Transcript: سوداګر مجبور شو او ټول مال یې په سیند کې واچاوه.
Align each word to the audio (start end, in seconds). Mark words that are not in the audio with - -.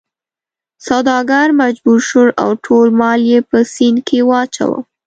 سوداګر 0.87 1.47
مجبور 1.61 1.99
شو 2.09 2.23
او 2.43 2.49
ټول 2.65 2.87
مال 2.99 3.21
یې 3.31 3.39
په 3.49 3.57
سیند 3.73 3.99
کې 4.07 4.19
واچاوه. 4.29 4.79